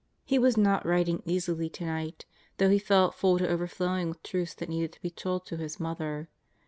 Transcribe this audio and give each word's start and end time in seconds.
He 0.25 0.39
was 0.39 0.57
not 0.57 0.83
writing 0.83 1.21
easily 1.27 1.69
tonight, 1.69 2.25
though 2.57 2.71
he 2.71 2.79
felt 2.79 3.13
full 3.13 3.37
to 3.37 3.47
over 3.47 3.67
flowing 3.67 4.09
with 4.09 4.23
truths 4.23 4.55
that 4.55 4.67
needed 4.67 4.93
to 4.93 5.01
be 5.03 5.11
told 5.11 5.45
to 5.45 5.57
his 5.57 5.79
mother. 5.79 6.27